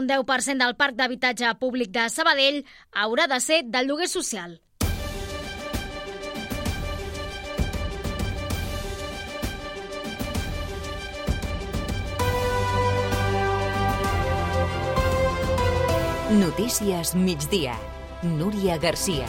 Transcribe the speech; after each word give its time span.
un 0.00 0.08
10% 0.08 0.64
del 0.64 0.76
parc 0.80 0.96
d'habitatge 0.96 1.52
públic 1.60 1.92
de 1.92 2.08
Sabadell 2.08 2.64
haurà 3.04 3.28
de 3.28 3.40
ser 3.44 3.62
del 3.68 3.90
lloguer 3.90 4.08
social. 4.08 4.58
Notícies 16.30 17.16
migdia. 17.16 17.74
Núria 18.22 18.78
Garcia. 18.78 19.26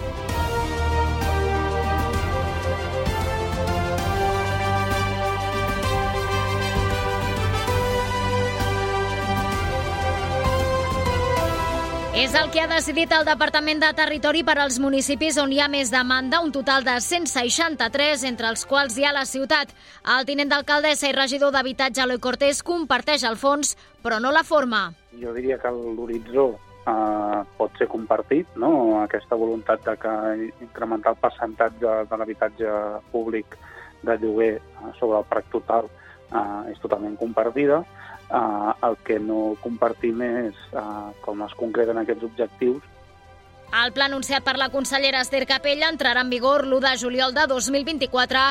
És 12.22 12.36
el 12.38 12.52
que 12.54 12.60
ha 12.62 12.68
decidit 12.70 13.10
el 13.18 13.24
Departament 13.26 13.80
de 13.82 13.88
Territori 13.98 14.44
per 14.46 14.54
als 14.62 14.76
municipis 14.78 15.40
on 15.42 15.50
hi 15.50 15.58
ha 15.58 15.66
més 15.74 15.90
demanda, 15.90 16.38
un 16.46 16.52
total 16.54 16.84
de 16.86 16.94
163, 17.02 18.26
entre 18.30 18.52
els 18.52 18.62
quals 18.70 18.94
hi 18.94 19.08
ha 19.10 19.14
la 19.16 19.24
ciutat. 19.26 19.72
El 20.16 20.28
tinent 20.28 20.52
d'alcaldessa 20.52 21.10
i 21.10 21.16
regidor 21.18 21.50
d'Habitatge, 21.56 22.04
Eloi 22.04 22.20
Cortés, 22.22 22.60
comparteix 22.62 23.26
el 23.26 23.40
fons, 23.42 23.74
però 24.06 24.20
no 24.22 24.30
la 24.30 24.44
forma. 24.46 24.84
Jo 25.18 25.34
diria 25.34 25.58
que 25.64 25.72
l'horitzó 25.74 26.46
eh, 26.54 27.40
pot 27.58 27.82
ser 27.82 27.88
compartit, 27.90 28.54
no? 28.54 29.02
aquesta 29.02 29.40
voluntat 29.42 29.82
de 29.90 29.98
que 30.04 30.14
incrementar 30.68 31.16
el 31.16 31.22
percentatge 31.26 31.96
de 32.12 32.22
l'habitatge 32.22 32.76
públic 33.10 33.58
de 34.06 34.20
lloguer 34.22 34.54
eh, 34.60 34.94
sobre 35.00 35.24
el 35.24 35.26
parc 35.26 35.50
total 35.58 35.90
eh, 35.90 36.70
és 36.76 36.86
totalment 36.86 37.18
compartida, 37.18 37.82
Uh, 38.32 38.72
el 38.88 38.96
que 39.04 39.18
no 39.20 39.58
compartim 39.60 40.22
és 40.24 40.60
uh, 40.72 41.10
com 41.26 41.42
es 41.44 41.56
concreten 41.60 41.98
aquests 42.00 42.24
objectius 42.30 42.86
el 43.72 43.94
pla 43.96 44.06
anunciat 44.10 44.44
per 44.44 44.58
la 44.60 44.68
consellera 44.70 45.22
Esther 45.24 45.46
Capella 45.48 45.88
entrarà 45.88 46.22
en 46.26 46.30
vigor 46.30 46.66
l'1 46.66 46.82
de 46.84 46.92
juliol 47.00 47.32
de 47.34 47.46
2024 47.48 48.42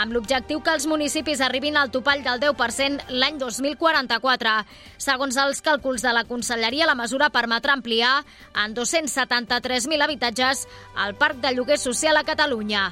amb 0.00 0.12
l'objectiu 0.12 0.60
que 0.66 0.72
els 0.74 0.88
municipis 0.90 1.40
arribin 1.40 1.78
al 1.78 1.92
topall 1.94 2.24
del 2.26 2.40
10% 2.42 3.06
l'any 3.14 3.38
2044. 3.38 4.54
Segons 4.98 5.38
els 5.38 5.62
càlculs 5.62 6.02
de 6.02 6.12
la 6.16 6.24
Conselleria, 6.26 6.88
la 6.90 6.98
mesura 6.98 7.30
permetrà 7.30 7.76
ampliar 7.78 8.24
en 8.64 8.74
273.000 8.74 10.02
habitatges 10.02 10.66
el 11.06 11.14
parc 11.14 11.38
de 11.44 11.54
lloguer 11.54 11.78
social 11.78 12.16
a 12.16 12.24
Catalunya. 12.26 12.88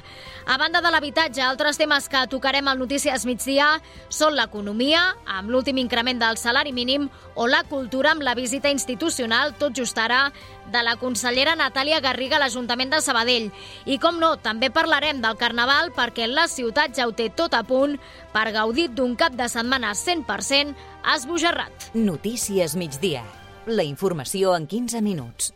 A 0.47 0.57
banda 0.57 0.81
de 0.83 0.91
l'habitatge, 0.91 1.43
altres 1.43 1.77
temes 1.79 2.07
que 2.11 2.23
tocarem 2.31 2.67
al 2.67 2.79
Notícies 2.79 3.27
Migdia 3.27 3.69
són 4.11 4.35
l'economia, 4.35 5.03
amb 5.25 5.51
l'últim 5.51 5.79
increment 5.79 6.19
del 6.19 6.39
salari 6.39 6.73
mínim, 6.75 7.09
o 7.35 7.47
la 7.47 7.63
cultura 7.67 8.11
amb 8.11 8.23
la 8.23 8.35
visita 8.35 8.71
institucional, 8.71 9.55
tot 9.59 9.75
just 9.75 9.97
ara, 9.97 10.25
de 10.71 10.83
la 10.85 10.95
consellera 11.01 11.55
Natàlia 11.59 11.99
Garriga 12.03 12.37
a 12.37 12.43
l'Ajuntament 12.43 12.93
de 12.93 13.01
Sabadell. 13.03 13.49
I 13.85 13.99
com 14.01 14.19
no, 14.21 14.35
també 14.41 14.69
parlarem 14.73 15.21
del 15.23 15.37
Carnaval 15.41 15.91
perquè 15.95 16.27
la 16.29 16.47
ciutat 16.47 16.95
ja 16.97 17.07
ho 17.07 17.13
té 17.15 17.29
tot 17.29 17.53
a 17.57 17.63
punt 17.67 17.97
per 18.33 18.51
gaudir 18.55 18.89
d'un 18.93 19.17
cap 19.19 19.35
de 19.37 19.49
setmana 19.49 19.93
100% 19.97 20.75
esbojarrat. 21.15 21.91
Notícies 21.93 22.77
migdia. 22.79 23.23
La 23.67 23.83
informació 23.83 24.55
en 24.57 24.67
15 24.67 25.01
minuts. 25.01 25.53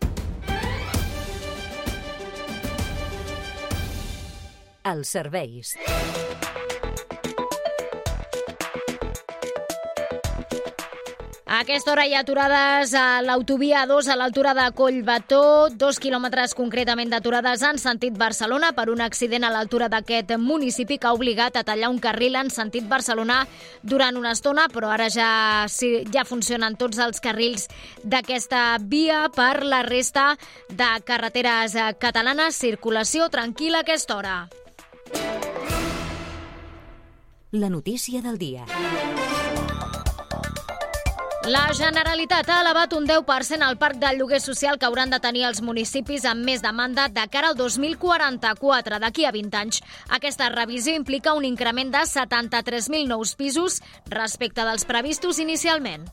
Els 4.88 5.10
serveis. 5.12 5.76
A 11.48 11.62
aquesta 11.62 11.94
hora 11.94 12.03
hi 12.03 12.12
ha 12.12 12.20
aturades 12.26 12.92
a 12.92 13.22
l'autovia 13.23 13.86
2 13.88 14.09
a 14.12 14.17
l'altura 14.20 14.52
de 14.52 14.66
Collbató, 14.76 15.70
dos 15.72 15.95
quilòmetres 16.04 16.52
concretament 16.52 17.08
d'aturades 17.08 17.62
en 17.64 17.80
sentit 17.80 18.17
Barcelona 18.20 18.73
per 18.76 18.89
un 18.92 19.00
accident 19.00 19.48
a 19.48 19.52
l'altura 19.54 19.88
d'aquest 19.88 20.34
municipi 20.44 20.98
que 21.00 21.08
ha 21.08 21.14
obligat 21.16 21.55
a 21.55 21.64
tallar 21.64 21.88
un 21.88 22.02
carril 22.04 22.36
en 22.36 22.52
sentit 22.52 22.83
Barcelona 22.92 23.45
durant 23.82 24.20
una 24.20 24.33
estona, 24.36 24.67
però 24.67 24.92
ara 24.92 25.08
ja, 25.08 25.64
ja 26.11 26.27
funcionen 26.27 26.76
tots 26.76 26.99
els 26.99 27.23
carrils 27.23 27.70
d'aquesta 28.04 28.66
via 28.83 29.30
per 29.32 29.64
la 29.64 29.86
resta 29.88 30.33
de 30.67 30.89
carreteres 31.08 31.80
catalanes. 31.98 32.60
Circulació 32.60 33.32
tranquil·la 33.32 33.86
a 33.86 33.88
aquesta 33.88 34.20
hora. 34.20 34.36
La 37.52 37.70
notícia 37.72 38.20
del 38.22 38.36
dia. 38.38 38.67
La 41.48 41.70
Generalitat 41.72 42.50
ha 42.52 42.58
elevat 42.60 42.92
un 42.92 43.06
10% 43.08 43.64
al 43.64 43.78
parc 43.80 44.02
del 44.02 44.18
lloguer 44.20 44.42
social 44.44 44.76
que 44.76 44.84
hauran 44.84 45.14
de 45.14 45.20
tenir 45.24 45.46
els 45.48 45.62
municipis 45.64 46.26
amb 46.28 46.44
més 46.44 46.60
demanda 46.66 47.06
de 47.08 47.24
cara 47.32 47.54
al 47.54 47.56
2044, 47.56 49.00
d'aquí 49.00 49.24
a 49.24 49.32
20 49.32 49.56
anys. 49.62 49.80
Aquesta 50.20 50.50
revisió 50.52 50.98
implica 51.00 51.38
un 51.40 51.48
increment 51.48 51.94
de 51.96 52.04
73.000 52.04 53.08
nous 53.08 53.36
pisos 53.40 53.80
respecte 54.12 54.68
dels 54.68 54.84
previstos 54.84 55.40
inicialment. 55.40 56.10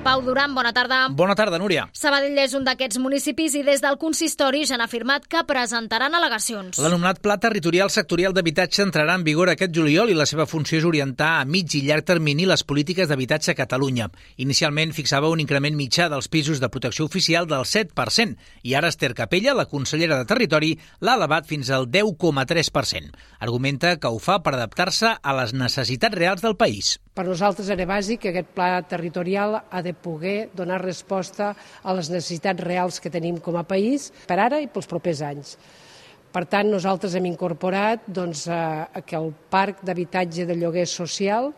Pau 0.00 0.22
Duran, 0.24 0.54
bona 0.54 0.72
tarda. 0.72 1.10
Bona 1.12 1.34
tarda, 1.36 1.58
Núria. 1.60 1.82
Sabadell 1.92 2.38
és 2.40 2.54
un 2.56 2.64
d'aquests 2.64 2.96
municipis 3.04 3.52
i 3.58 3.60
des 3.66 3.82
del 3.84 3.98
consistori 4.00 4.62
ja 4.64 4.78
han 4.78 4.84
afirmat 4.84 5.26
que 5.28 5.42
presentaran 5.44 6.14
al·legacions. 6.16 6.78
L'anomenat 6.80 7.20
Pla 7.20 7.36
Territorial 7.42 7.92
Sectorial 7.92 8.32
d'Habitatge 8.32 8.86
entrarà 8.86 9.18
en 9.18 9.26
vigor 9.26 9.52
aquest 9.52 9.74
juliol 9.76 10.08
i 10.08 10.16
la 10.16 10.24
seva 10.24 10.46
funció 10.48 10.78
és 10.80 10.86
orientar 10.88 11.34
a 11.36 11.44
mig 11.44 11.76
i 11.76 11.82
llarg 11.84 12.06
termini 12.08 12.48
les 12.48 12.64
polítiques 12.64 13.10
d'habitatge 13.12 13.52
a 13.52 13.58
Catalunya. 13.58 14.08
Inicialment 14.40 14.96
fixava 14.96 15.28
un 15.28 15.44
increment 15.44 15.76
mitjà 15.76 16.08
dels 16.08 16.30
pisos 16.32 16.64
de 16.64 16.72
protecció 16.72 17.04
oficial 17.04 17.50
del 17.50 17.68
7% 17.68 18.40
i 18.64 18.74
ara 18.80 18.88
Esther 18.88 19.12
Capella, 19.12 19.52
la 19.52 19.68
consellera 19.68 20.16
de 20.16 20.24
Territori, 20.24 20.72
l'ha 21.04 21.18
elevat 21.20 21.44
fins 21.44 21.68
al 21.68 21.90
10,3%. 21.92 23.12
Argumenta 23.40 23.98
que 24.00 24.08
ho 24.08 24.18
fa 24.18 24.40
per 24.40 24.56
adaptar-se 24.56 25.12
a 25.20 25.38
les 25.42 25.52
necessitats 25.52 26.16
reals 26.16 26.40
del 26.40 26.56
país. 26.56 26.96
Per 27.20 27.26
nosaltres 27.26 27.68
era 27.68 27.84
bàsic 27.84 28.20
que 28.22 28.30
aquest 28.30 28.52
pla 28.56 28.80
territorial 28.88 29.58
ha 29.60 29.80
de 29.84 29.89
poder 29.94 30.50
donar 30.56 30.80
resposta 30.82 31.54
a 31.82 31.94
les 31.96 32.10
necessitats 32.10 32.64
reals 32.64 33.00
que 33.00 33.12
tenim 33.12 33.38
com 33.42 33.56
a 33.56 33.66
país 33.66 34.10
per 34.26 34.38
ara 34.38 34.60
i 34.60 34.68
pels 34.70 34.90
propers 34.90 35.22
anys. 35.26 35.56
Per 36.30 36.44
tant, 36.46 36.68
nosaltres 36.70 37.16
hem 37.18 37.26
incorporat 37.26 38.04
doncs, 38.06 38.46
eh, 38.46 39.02
que 39.06 39.16
el 39.18 39.32
parc 39.50 39.82
d'habitatge 39.82 40.46
de 40.46 40.54
lloguer 40.54 40.86
social 40.86 41.50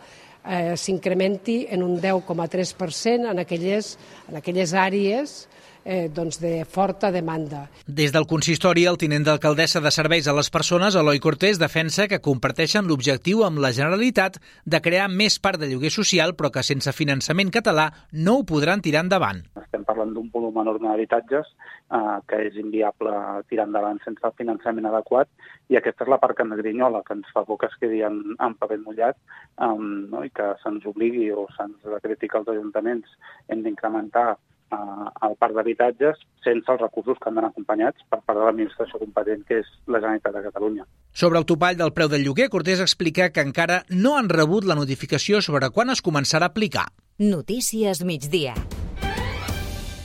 eh, 0.44 0.76
s'incrementi 0.76 1.66
en 1.70 1.82
un 1.82 1.98
10,3% 2.00 3.30
en 3.30 3.38
aquelles, 3.38 3.96
en 4.28 4.36
aquelles 4.40 4.74
àrees 4.74 5.48
eh, 5.84 6.08
doncs 6.14 6.38
de 6.40 6.64
forta 6.64 7.10
demanda. 7.12 7.68
Des 7.86 8.12
del 8.14 8.26
consistori, 8.30 8.84
el 8.86 8.98
tinent 8.98 9.26
d'alcaldessa 9.26 9.82
de 9.82 9.90
Serveis 9.94 10.28
a 10.28 10.34
les 10.36 10.50
Persones, 10.50 10.96
Eloi 10.98 11.20
Cortés, 11.22 11.58
defensa 11.58 12.08
que 12.08 12.22
comparteixen 12.22 12.86
l'objectiu 12.86 13.44
amb 13.46 13.62
la 13.62 13.72
Generalitat 13.74 14.38
de 14.64 14.82
crear 14.84 15.08
més 15.10 15.38
part 15.42 15.60
de 15.60 15.70
lloguer 15.70 15.90
social, 15.90 16.36
però 16.38 16.52
que 16.54 16.66
sense 16.66 16.92
finançament 16.92 17.50
català 17.50 17.90
no 18.12 18.38
ho 18.38 18.46
podran 18.48 18.82
tirar 18.82 19.04
endavant. 19.06 19.42
Estem 19.58 19.84
parlant 19.88 20.14
d'un 20.14 20.30
volum 20.32 20.62
enorme 20.62 20.88
d'habitatges 20.88 21.50
eh, 21.98 22.18
que 22.28 22.40
és 22.48 22.58
inviable 22.60 23.14
tirar 23.50 23.66
endavant 23.68 24.00
sense 24.04 24.24
el 24.26 24.36
finançament 24.38 24.88
adequat 24.90 25.28
i 25.72 25.78
aquesta 25.78 26.06
és 26.06 26.12
la 26.12 26.20
part 26.22 26.36
que 26.36 26.46
ens 26.46 26.60
grinyola, 26.60 27.02
que 27.06 27.16
ens 27.18 27.28
fa 27.34 27.44
por 27.48 27.60
que 27.60 27.70
es 27.70 27.76
quedi 27.80 28.02
en, 28.06 28.22
en 28.38 28.56
paper 28.60 28.80
mullat 28.84 29.18
um, 29.58 30.08
no? 30.12 30.24
i 30.24 30.32
que 30.34 30.52
se'ns 30.62 30.86
obligui 30.88 31.30
o 31.32 31.46
se'ns 31.56 31.84
decreti 31.96 32.30
que 32.30 32.40
els 32.40 32.50
ajuntaments 32.54 33.20
hem 33.48 33.62
d'incrementar 33.66 34.32
al 34.72 35.34
parc 35.38 35.54
d'habitatges 35.56 36.20
sense 36.44 36.70
els 36.72 36.80
recursos 36.80 37.18
que 37.20 37.28
han 37.28 37.36
d'anar 37.36 37.50
acompanyats 37.52 38.04
per 38.10 38.20
part 38.20 38.38
de 38.38 38.46
l'administració 38.46 39.00
competent, 39.02 39.44
que 39.48 39.60
és 39.62 39.72
la 39.86 40.00
Generalitat 40.00 40.38
de 40.38 40.44
Catalunya. 40.48 40.86
Sobre 41.12 41.42
el 41.42 41.48
topall 41.48 41.78
del 41.78 41.92
preu 41.96 42.08
del 42.12 42.24
lloguer, 42.26 42.48
Cortés 42.52 42.80
explica 42.80 43.30
que 43.32 43.44
encara 43.44 43.82
no 43.90 44.16
han 44.18 44.30
rebut 44.32 44.64
la 44.68 44.78
notificació 44.78 45.42
sobre 45.42 45.70
quan 45.70 45.92
es 45.92 46.02
començarà 46.02 46.48
a 46.48 46.54
aplicar. 46.54 46.88
Notícies 47.18 48.02
migdia. 48.04 48.56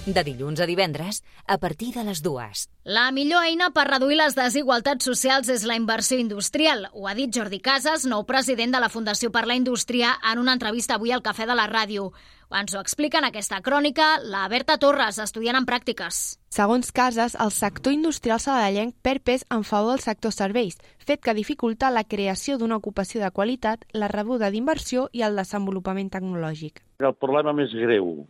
De 0.08 0.22
dilluns 0.24 0.62
a 0.64 0.66
divendres, 0.66 1.18
a 1.46 1.58
partir 1.60 1.90
de 1.92 2.04
les 2.08 2.22
dues. 2.24 2.70
La 2.88 3.10
millor 3.12 3.44
eina 3.44 3.74
per 3.76 3.84
reduir 3.90 4.16
les 4.16 4.38
desigualtats 4.38 5.04
socials 5.04 5.50
és 5.52 5.66
la 5.68 5.76
inversió 5.76 6.16
industrial. 6.16 6.86
Ho 6.94 7.10
ha 7.10 7.16
dit 7.18 7.28
Jordi 7.36 7.60
Casas, 7.60 8.06
nou 8.08 8.24
president 8.24 8.72
de 8.72 8.80
la 8.80 8.88
Fundació 8.88 9.34
per 9.36 9.44
la 9.50 9.58
Indústria, 9.60 10.14
en 10.32 10.40
una 10.40 10.54
entrevista 10.56 10.96
avui 10.96 11.12
al 11.12 11.24
Cafè 11.26 11.44
de 11.50 11.58
la 11.60 11.66
Ràdio. 11.68 12.14
Ens 12.56 12.72
ho 12.72 12.80
explica 12.80 13.20
en 13.20 13.28
aquesta 13.28 13.60
crònica 13.60 14.14
la 14.24 14.46
Berta 14.48 14.78
Torres, 14.80 15.20
estudiant 15.20 15.60
en 15.60 15.68
pràctiques. 15.68 16.38
Segons 16.56 16.94
Casas, 16.96 17.36
el 17.36 17.52
sector 17.52 17.92
industrial 17.92 18.40
sabadellenc 18.40 18.96
perd 19.04 19.28
pes 19.28 19.44
en 19.52 19.68
favor 19.68 19.98
del 19.98 20.06
sector 20.08 20.32
serveis, 20.32 20.80
fet 21.04 21.20
que 21.20 21.36
dificulta 21.36 21.92
la 21.92 22.06
creació 22.08 22.56
d'una 22.56 22.80
ocupació 22.80 23.20
de 23.20 23.34
qualitat, 23.36 23.84
la 23.92 24.08
rebuda 24.08 24.56
d'inversió 24.56 25.10
i 25.12 25.28
el 25.28 25.36
desenvolupament 25.36 26.16
tecnològic. 26.16 26.80
El 27.04 27.20
problema 27.20 27.52
més 27.52 27.76
greu 27.76 28.24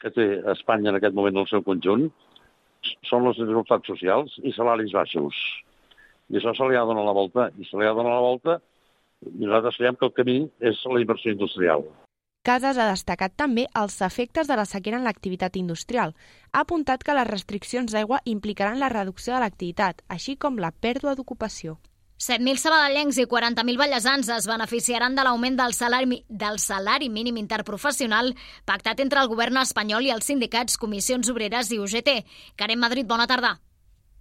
que 0.00 0.12
té 0.14 0.26
Espanya 0.54 0.90
en 0.92 0.98
aquest 0.98 1.16
moment 1.16 1.36
en 1.36 1.44
el 1.44 1.50
seu 1.50 1.62
conjunt 1.66 2.08
són 3.08 3.26
les 3.28 3.38
desigualtats 3.40 3.90
socials 3.92 4.36
i 4.42 4.52
salaris 4.56 4.92
baixos. 4.96 5.36
I 6.30 6.38
això 6.38 6.54
se 6.56 6.68
li 6.68 6.78
ha 6.78 6.86
donat 6.88 7.06
la 7.06 7.16
volta, 7.16 7.48
i 7.58 7.66
se 7.68 7.76
li 7.76 7.86
ha 7.86 7.96
donat 7.96 8.16
la 8.16 8.26
volta 8.26 8.60
i 9.26 9.44
nosaltres 9.44 9.76
creiem 9.76 9.98
que 10.00 10.06
el 10.08 10.14
camí 10.16 10.38
és 10.72 10.80
la 10.88 11.02
inversió 11.02 11.34
industrial. 11.34 11.84
Casas 12.46 12.78
ha 12.80 12.86
destacat 12.88 13.34
també 13.36 13.66
els 13.76 13.98
efectes 14.00 14.48
de 14.48 14.56
la 14.56 14.64
sequera 14.64 14.96
en 14.96 15.04
l'activitat 15.04 15.58
industrial. 15.60 16.14
Ha 16.52 16.62
apuntat 16.64 17.04
que 17.04 17.16
les 17.18 17.28
restriccions 17.28 17.92
d'aigua 17.92 18.22
implicaran 18.24 18.80
la 18.80 18.88
reducció 18.88 19.34
de 19.34 19.42
l'activitat, 19.44 20.00
així 20.08 20.38
com 20.40 20.56
la 20.56 20.72
pèrdua 20.72 21.12
d'ocupació. 21.18 21.76
7.000 22.20 22.60
sabadellencs 22.60 23.16
i 23.16 23.24
40.000 23.24 23.80
ballesans 23.80 24.28
es 24.34 24.44
beneficiaran 24.44 25.14
de 25.16 25.24
l'augment 25.24 25.56
del 25.56 25.72
salari, 25.72 26.18
del 26.28 26.58
salari 26.60 27.08
mínim 27.08 27.38
interprofessional 27.40 28.34
pactat 28.68 29.00
entre 29.00 29.22
el 29.24 29.32
govern 29.32 29.56
espanyol 29.62 30.04
i 30.04 30.12
els 30.12 30.28
sindicats, 30.28 30.76
comissions 30.76 31.32
obreres 31.32 31.72
i 31.72 31.80
UGT. 31.80 32.12
Karen 32.60 32.84
Madrid, 32.84 33.08
bona 33.08 33.24
tarda. 33.30 33.56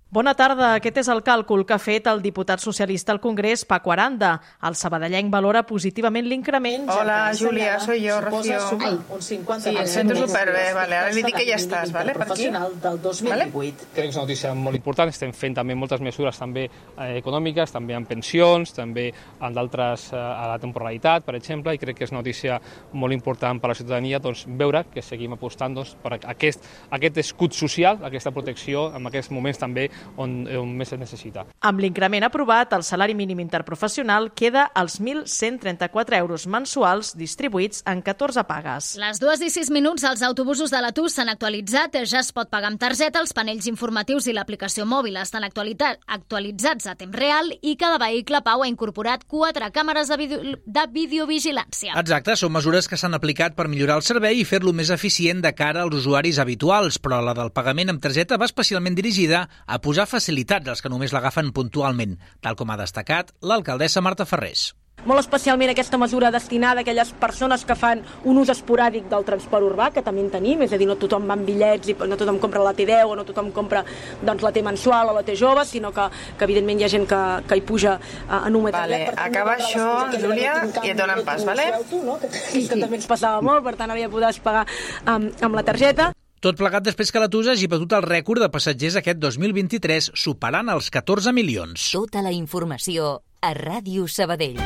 Bona 0.10 0.32
tarda. 0.34 0.72
Aquest 0.74 0.96
és 1.04 1.10
el 1.14 1.20
càlcul 1.22 1.62
que 1.70 1.76
ha 1.76 1.78
fet 1.78 2.08
el 2.10 2.24
diputat 2.24 2.58
socialista 2.64 3.12
al 3.14 3.20
Congrés, 3.22 3.62
Paco 3.70 3.92
Aranda. 3.94 4.32
El 4.66 4.74
sabadellenc 4.74 5.30
valora 5.30 5.62
positivament 5.70 6.26
l'increment. 6.26 6.88
Hola, 6.90 7.18
Júlia, 7.38 7.76
soy 7.80 8.02
yo, 8.08 8.16
Rocío. 8.24 8.58
Ai, 8.80 8.96
un 9.14 9.22
50 9.22 9.68
sí, 9.68 9.76
em 9.78 9.86
sento 9.92 10.16
superbé, 10.18 10.64
vale. 10.74 10.98
Ara 10.98 11.12
li 11.14 11.22
dic 11.22 11.38
que 11.38 11.46
ja 11.46 11.60
estàs, 11.62 11.94
vale, 11.94 12.16
per 12.18 12.26
aquí. 12.26 12.48
del 12.50 12.98
2018. 13.04 13.30
Vale? 13.30 13.46
Crec 13.54 13.94
que 13.94 14.08
és 14.08 14.18
una 14.18 14.24
notícia 14.24 14.56
molt 14.58 14.80
important. 14.80 15.14
Estem 15.14 15.30
fent 15.30 15.60
també 15.60 15.78
moltes 15.78 16.02
mesures 16.02 16.42
també 16.42 16.66
eh, 16.66 17.12
econòmiques, 17.20 17.70
també 17.78 17.94
en 17.94 18.10
pensions, 18.10 18.74
també 18.74 19.12
en 19.14 19.54
d'altres 19.54 20.08
eh, 20.10 20.18
a 20.18 20.50
la 20.50 20.58
temporalitat, 20.58 21.22
per 21.30 21.38
exemple, 21.38 21.78
i 21.78 21.84
crec 21.86 22.02
que 22.02 22.10
és 22.10 22.16
una 22.16 22.24
notícia 22.24 22.58
molt 22.98 23.14
important 23.14 23.62
per 23.62 23.70
a 23.70 23.76
la 23.76 23.78
ciutadania 23.78 24.18
doncs, 24.18 24.48
veure 24.50 24.88
que 24.90 25.06
seguim 25.06 25.38
apostant 25.38 25.78
doncs, 25.78 25.94
per 26.02 26.18
aquest, 26.18 26.66
aquest 26.98 27.22
escut 27.28 27.54
social, 27.54 28.02
aquesta 28.10 28.34
protecció 28.34 28.90
en 28.98 29.06
aquests 29.06 29.30
moments 29.38 29.62
també 29.62 29.92
on, 30.18 30.44
on 30.48 30.72
més 30.78 30.92
es 30.94 31.00
necessita. 31.00 31.46
Amb 31.66 31.82
l'increment 31.84 32.26
aprovat, 32.28 32.74
el 32.74 32.84
salari 32.84 33.16
mínim 33.16 33.40
interprofessional 33.44 34.32
queda 34.38 34.66
als 34.76 35.00
1.134 35.02 36.18
euros 36.20 36.48
mensuals 36.48 37.14
distribuïts 37.20 37.84
en 37.90 38.02
14 38.06 38.44
pagues. 38.50 38.94
Les 39.02 39.22
dues 39.22 39.44
i 39.46 39.52
sis 39.54 39.70
minuts 39.74 40.06
als 40.08 40.24
autobusos 40.26 40.72
de 40.74 40.82
l'Atur 40.82 41.10
s'han 41.12 41.32
actualitzat. 41.34 42.00
Ja 42.10 42.24
es 42.24 42.32
pot 42.36 42.50
pagar 42.52 42.72
amb 42.72 42.82
targeta, 42.82 43.22
els 43.22 43.34
panells 43.36 43.68
informatius 43.70 44.28
i 44.28 44.36
l'aplicació 44.36 44.86
mòbil 44.90 45.20
estan 45.22 45.46
actualitzats 45.46 46.90
a 46.90 46.96
temps 47.00 47.16
real 47.16 47.52
i 47.62 47.76
cada 47.80 48.00
vehicle 48.02 48.42
Pau 48.46 48.64
ha 48.64 48.70
incorporat 48.70 49.26
quatre 49.28 49.70
càmeres 49.76 50.10
de, 50.10 50.18
video, 50.18 50.40
de 50.66 50.86
videovigilància. 50.94 51.96
Exacte, 52.00 52.36
són 52.40 52.54
mesures 52.56 52.88
que 52.88 52.98
s'han 53.00 53.18
aplicat 53.18 53.58
per 53.58 53.68
millorar 53.72 54.00
el 54.00 54.06
servei 54.08 54.42
i 54.42 54.48
fer-lo 54.48 54.74
més 54.76 54.92
eficient 54.94 55.44
de 55.44 55.54
cara 55.58 55.84
als 55.84 56.02
usuaris 56.02 56.40
habituals, 56.40 57.00
però 57.02 57.22
la 57.24 57.36
del 57.38 57.52
pagament 57.56 57.94
amb 57.94 58.02
targeta 58.04 58.40
va 58.40 58.48
especialment 58.50 58.96
dirigida 58.98 59.46
a 59.66 59.80
posar 59.82 59.89
facilitats 60.06 60.70
als 60.70 60.84
que 60.86 60.92
només 60.92 61.16
l'agafen 61.16 61.50
puntualment, 61.56 62.20
tal 62.42 62.60
com 62.60 62.70
ha 62.70 62.78
destacat 62.78 63.34
l'alcaldessa 63.42 64.06
Marta 64.06 64.28
Ferrés 64.30 64.70
molt 65.08 65.22
especialment 65.22 65.72
aquesta 65.72 65.98
mesura 65.98 66.32
destinada 66.32 66.82
a 66.82 66.84
aquelles 66.84 67.12
persones 67.20 67.64
que 67.66 67.76
fan 67.76 68.02
un 68.28 68.40
ús 68.42 68.52
esporàdic 68.52 69.08
del 69.12 69.26
transport 69.28 69.66
urbà, 69.66 69.90
que 69.96 70.04
també 70.04 70.24
en 70.26 70.32
tenim, 70.34 70.64
és 70.66 70.74
a 70.74 70.80
dir, 70.80 70.88
no 70.90 70.98
tothom 71.00 71.28
va 71.30 71.38
amb 71.38 71.48
bitllets 71.48 71.92
i 71.92 71.96
no 71.96 72.18
tothom 72.20 72.40
compra 72.44 72.64
la 72.66 72.74
T10 72.76 73.08
o 73.08 73.16
no 73.16 73.26
tothom 73.28 73.52
compra 73.56 73.84
doncs, 74.22 74.44
la 74.44 74.52
T 74.52 74.64
mensual 74.66 75.14
o 75.14 75.16
la 75.16 75.24
T 75.24 75.38
jove, 75.40 75.66
sinó 75.66 75.94
que, 75.96 76.10
que 76.38 76.48
evidentment 76.50 76.82
hi 76.82 76.88
ha 76.88 76.92
gent 76.92 77.08
que, 77.10 77.22
que 77.48 77.60
hi 77.60 77.66
puja 77.66 77.96
uh, 78.00 78.44
en 78.46 78.60
un 78.60 78.68
metre. 78.68 78.84
Vale, 78.84 79.02
acaba 79.16 79.56
això, 79.58 79.90
Júlia, 80.20 80.60
i 80.84 80.94
et 80.94 81.00
donen 81.00 81.24
pas, 81.28 81.48
vale? 81.48 81.70
Auto, 81.80 82.04
no? 82.04 82.20
que, 82.20 82.32
que, 82.36 82.68
que 82.68 82.80
també 82.80 83.00
ens 83.00 83.10
passava 83.10 83.44
molt, 83.46 83.64
per 83.66 83.78
tant 83.80 83.96
havia 83.96 84.12
poder 84.12 84.36
pagar 84.44 84.68
um, 85.06 85.32
amb 85.48 85.56
la 85.56 85.66
targeta. 85.66 86.14
Tot 86.40 86.56
plegat 86.56 86.86
després 86.86 87.10
que 87.12 87.20
la 87.20 87.28
TUS 87.28 87.50
hagi 87.52 87.68
batut 87.68 87.92
el 87.98 88.06
rècord 88.06 88.40
de 88.40 88.48
passatgers 88.48 88.96
aquest 88.96 89.18
2023, 89.20 90.14
superant 90.16 90.72
els 90.72 90.88
14 90.88 91.34
milions. 91.36 91.90
Tota 91.92 92.24
la 92.24 92.32
informació 92.32 93.18
a 93.44 93.52
Ràdio 93.58 94.08
Sabadell. 94.08 94.62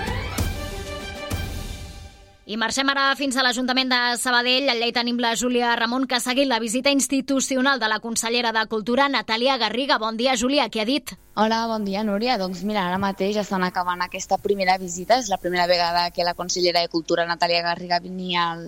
I 2.45 2.59
marxem 2.61 2.89
ara 2.91 3.07
fins 3.17 3.39
a 3.39 3.43
l'Ajuntament 3.45 3.89
de 3.89 4.01
Sabadell. 4.21 4.69
Allà 4.69 4.91
hi 4.91 4.93
tenim 4.93 5.17
la 5.23 5.33
Júlia 5.39 5.71
Ramon, 5.79 6.05
que 6.05 6.19
ha 6.19 6.21
seguit 6.21 6.45
la 6.45 6.59
visita 6.61 6.93
institucional 6.93 7.81
de 7.81 7.89
la 7.89 8.01
consellera 8.03 8.51
de 8.53 8.67
Cultura, 8.69 9.09
Natàlia 9.09 9.57
Garriga. 9.57 9.97
Bon 9.97 10.19
dia, 10.19 10.37
Júlia, 10.37 10.69
què 10.69 10.83
ha 10.83 10.85
dit? 10.85 11.15
Hola, 11.35 11.65
bon 11.65 11.81
dia, 11.81 12.03
Núria. 12.05 12.35
Doncs 12.37 12.59
mira, 12.61 12.83
ara 12.85 12.99
mateix 13.01 13.39
estan 13.41 13.63
acabant 13.65 14.03
aquesta 14.05 14.37
primera 14.37 14.75
visita. 14.77 15.15
És 15.17 15.31
la 15.31 15.39
primera 15.41 15.63
vegada 15.65 16.03
que 16.13 16.21
la 16.21 16.35
consellera 16.37 16.83
de 16.83 16.89
Cultura, 16.93 17.23
Natàlia 17.25 17.63
Garriga, 17.65 17.97
venia 18.03 18.43
al, 18.51 18.59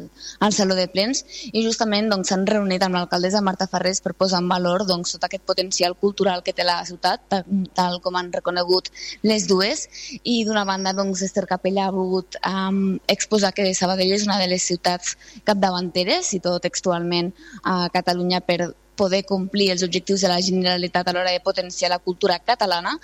al 0.41 0.55
Saló 0.57 0.73
de 0.73 0.87
Plens 0.89 1.21
i 1.51 1.61
justament 1.61 2.09
doncs, 2.09 2.31
s'han 2.31 2.41
doncs, 2.41 2.55
reunit 2.55 2.81
amb 2.81 2.97
l'alcaldessa 2.97 3.43
Marta 3.45 3.67
Ferrés 3.69 4.01
per 4.01 4.15
posar 4.17 4.39
en 4.41 4.49
valor 4.49 4.81
doncs, 4.89 5.11
tot 5.13 5.27
aquest 5.27 5.45
potencial 5.45 5.93
cultural 5.93 6.41
que 6.41 6.55
té 6.57 6.65
la 6.65 6.79
ciutat, 6.89 7.21
tal, 7.29 7.43
tal 7.77 7.99
com 8.01 8.17
han 8.17 8.31
reconegut 8.33 8.89
les 9.21 9.45
dues. 9.45 9.85
I 10.23 10.39
d'una 10.47 10.63
banda, 10.65 10.95
doncs, 10.97 11.21
Esther 11.21 11.45
Capella 11.51 11.85
ha 11.85 11.93
volgut 11.93 12.39
um, 12.49 12.97
exposar 13.05 13.53
que 13.53 13.67
Sabadell 13.77 14.15
és 14.17 14.25
una 14.25 14.39
de 14.41 14.49
les 14.49 14.65
ciutats 14.65 15.13
capdavanteres, 15.45 16.33
i 16.33 16.41
tot 16.41 16.65
textualment, 16.65 17.29
a 17.61 17.93
Catalunya 17.93 18.41
per 18.41 18.73
poder 18.97 19.23
complir 19.27 19.69
els 19.73 19.83
objectius 19.85 20.23
de 20.23 20.31
la 20.31 20.39
Generalitat 20.41 21.07
a 21.07 21.13
l'hora 21.13 21.33
de 21.33 21.43
potenciar 21.43 21.91
la 21.91 21.99
cultura 21.99 22.39
catalana 22.39 22.95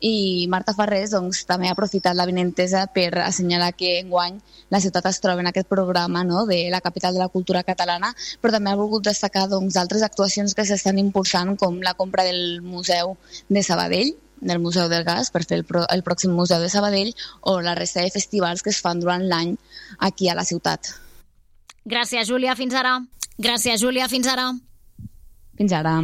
i 0.00 0.46
Marta 0.52 0.74
Farrés 0.76 1.14
doncs, 1.16 1.44
també 1.48 1.68
ha 1.68 1.74
aprofitat 1.76 2.16
la 2.16 2.26
vinentesa 2.28 2.86
per 2.94 3.10
assenyalar 3.24 3.72
que 3.76 3.98
enguany 4.02 4.38
la 4.70 4.80
ciutat 4.84 5.08
es 5.08 5.20
troba 5.24 5.40
en 5.40 5.50
aquest 5.50 5.68
programa 5.68 6.24
no, 6.24 6.44
de 6.46 6.68
la 6.70 6.82
capital 6.84 7.14
de 7.14 7.24
la 7.24 7.32
cultura 7.32 7.64
catalana, 7.64 8.12
però 8.40 8.52
també 8.52 8.70
ha 8.70 8.80
volgut 8.80 9.08
destacar 9.08 9.48
doncs, 9.48 9.76
altres 9.80 10.04
actuacions 10.04 10.54
que 10.54 10.66
s'estan 10.68 11.00
impulsant 11.00 11.56
com 11.56 11.80
la 11.82 11.96
compra 11.96 12.24
del 12.28 12.60
Museu 12.62 13.16
de 13.48 13.64
Sabadell, 13.64 14.14
del 14.40 14.60
Museu 14.62 14.88
del 14.88 15.04
Gas 15.04 15.32
per 15.34 15.42
fer 15.44 15.58
el, 15.58 15.64
pro, 15.66 15.82
el 15.90 16.04
pròxim 16.06 16.34
Museu 16.36 16.62
de 16.62 16.70
Sabadell 16.70 17.14
o 17.40 17.58
la 17.60 17.74
resta 17.74 18.04
de 18.04 18.14
festivals 18.14 18.62
que 18.62 18.70
es 18.70 18.80
fan 18.84 19.00
durant 19.00 19.24
l'any 19.26 19.56
aquí 19.98 20.28
a 20.28 20.36
la 20.38 20.46
ciutat. 20.46 20.94
Gràcies, 21.88 22.28
Júlia. 22.28 22.54
Fins 22.54 22.74
ara. 22.76 22.98
Gràcies, 23.38 23.80
Júlia. 23.80 24.08
Fins 24.12 24.28
ara. 24.28 24.52
Fins 25.58 25.74
ara. 25.74 25.98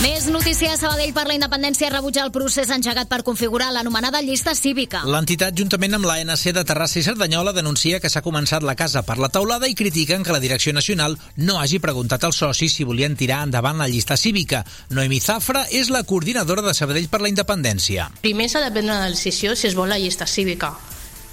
Més 0.00 0.24
notícies. 0.32 0.80
Sabadell 0.80 1.12
per 1.12 1.26
la 1.28 1.34
independència 1.36 1.90
rebutja 1.92 2.22
el 2.24 2.30
procés 2.32 2.70
engegat 2.72 3.10
per 3.10 3.18
configurar 3.20 3.66
l'anomenada 3.74 4.22
llista 4.24 4.54
cívica. 4.56 5.02
L'entitat, 5.04 5.52
juntament 5.52 5.98
amb 5.98 6.08
l'ANC 6.08 6.54
de 6.56 6.62
Terrassa 6.64 6.96
i 6.96 7.02
Cerdanyola, 7.04 7.52
denuncia 7.52 7.98
que 8.00 8.08
s'ha 8.08 8.22
començat 8.24 8.64
la 8.64 8.74
casa 8.78 9.02
per 9.04 9.18
la 9.20 9.28
taulada 9.28 9.68
i 9.68 9.76
critiquen 9.76 10.24
que 10.24 10.32
la 10.32 10.40
Direcció 10.40 10.72
Nacional 10.72 11.18
no 11.36 11.58
hagi 11.60 11.82
preguntat 11.84 12.24
als 12.24 12.40
socis 12.40 12.78
si 12.78 12.88
volien 12.88 13.18
tirar 13.20 13.42
endavant 13.44 13.76
la 13.76 13.90
llista 13.92 14.16
cívica. 14.16 14.62
Noemi 14.88 15.20
Zafra 15.20 15.66
és 15.68 15.92
la 15.92 16.02
coordinadora 16.08 16.64
de 16.64 16.72
Sabadell 16.72 17.10
per 17.12 17.20
la 17.20 17.28
independència. 17.28 18.08
Primer 18.24 18.48
s'ha 18.48 18.64
de 18.64 18.72
prendre 18.72 18.96
una 18.96 19.12
decisió 19.12 19.52
si 19.52 19.68
es 19.68 19.76
vol 19.76 19.92
la 19.92 20.00
llista 20.00 20.24
cívica. 20.24 20.72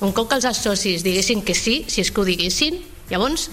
Un 0.03 0.11
cop 0.11 0.27
que 0.27 0.43
els 0.43 0.59
socis 0.59 1.07
diguessin 1.07 1.39
que 1.47 1.55
sí, 1.55 1.85
si 1.87 2.03
és 2.03 2.11
que 2.11 2.19
ho 2.19 2.27
diguessin, 2.27 2.83
llavors 3.07 3.47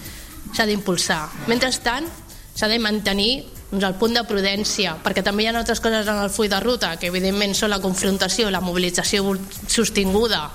s'ha 0.55 0.65
d'impulsar. 0.65 1.21
Mentrestant, 1.51 2.07
s'ha 2.55 2.69
de 2.71 2.79
mantenir 2.79 3.43
doncs, 3.71 3.83
el 3.83 3.97
punt 3.99 4.15
de 4.15 4.23
prudència, 4.27 4.95
perquè 5.03 5.23
també 5.25 5.43
hi 5.43 5.49
ha 5.49 5.55
altres 5.57 5.81
coses 5.83 6.07
en 6.07 6.21
el 6.21 6.31
full 6.31 6.49
de 6.51 6.59
ruta, 6.63 6.95
que 7.01 7.09
evidentment 7.11 7.55
són 7.57 7.73
la 7.73 7.81
confrontació, 7.83 8.51
la 8.51 8.63
mobilització 8.63 9.35
sostinguda 9.67 10.47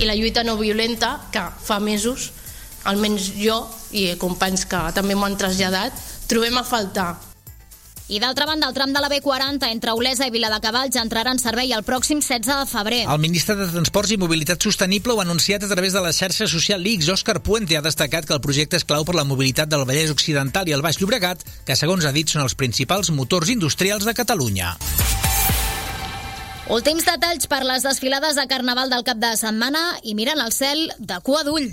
i 0.00 0.08
la 0.08 0.16
lluita 0.16 0.44
no 0.44 0.56
violenta, 0.58 1.28
que 1.32 1.44
fa 1.62 1.78
mesos, 1.80 2.30
almenys 2.84 3.30
jo 3.38 3.60
i 3.92 4.08
companys 4.20 4.66
que 4.68 4.82
també 4.94 5.14
m'ho 5.14 5.26
han 5.28 5.38
traslladat, 5.38 5.94
trobem 6.28 6.58
a 6.58 6.66
faltar 6.66 7.14
i 8.08 8.20
d'altra 8.22 8.46
banda, 8.46 8.68
el 8.68 8.74
tram 8.74 8.92
de 8.94 9.00
la 9.02 9.08
B40 9.10 9.66
entre 9.72 9.92
Olesa 9.96 10.28
i 10.28 10.30
Viladecavalls 10.30 10.94
entrarà 11.00 11.32
en 11.34 11.40
servei 11.42 11.72
el 11.74 11.82
pròxim 11.82 12.20
16 12.22 12.46
de 12.46 12.66
febrer. 12.70 13.00
El 13.10 13.18
ministre 13.22 13.56
de 13.58 13.66
Transports 13.72 14.12
i 14.14 14.18
Mobilitat 14.20 14.62
Sostenible 14.62 15.14
ho 15.14 15.18
ha 15.18 15.26
anunciat 15.26 15.64
a 15.66 15.70
través 15.72 15.96
de 15.96 16.02
la 16.04 16.12
xarxa 16.14 16.46
social 16.46 16.82
Lix. 16.82 17.10
Òscar 17.10 17.40
Puente 17.42 17.76
ha 17.76 17.82
destacat 17.82 18.28
que 18.28 18.36
el 18.36 18.44
projecte 18.44 18.78
és 18.78 18.86
clau 18.86 19.04
per 19.04 19.16
la 19.18 19.26
mobilitat 19.26 19.72
del 19.72 19.82
Vallès 19.88 20.14
Occidental 20.14 20.70
i 20.70 20.76
el 20.76 20.86
Baix 20.86 21.00
Llobregat, 21.00 21.42
que 21.66 21.74
segons 21.74 22.06
ha 22.06 22.14
dit 22.14 22.30
són 22.30 22.46
els 22.46 22.54
principals 22.54 23.10
motors 23.10 23.50
industrials 23.50 24.06
de 24.06 24.14
Catalunya. 24.14 24.76
Últims 26.70 27.06
detalls 27.06 27.46
per 27.50 27.62
les 27.62 27.82
desfilades 27.86 28.38
de 28.38 28.46
Carnaval 28.50 28.90
del 28.90 29.04
cap 29.06 29.18
de 29.22 29.34
setmana 29.38 29.82
i 30.02 30.14
miren 30.18 30.42
al 30.42 30.54
cel 30.54 30.88
de 30.98 31.18
cua 31.26 31.42
d'ull. 31.46 31.70